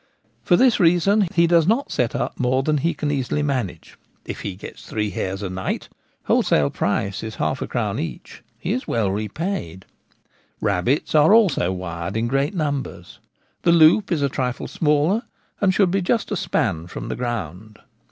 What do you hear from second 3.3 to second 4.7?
manage. If he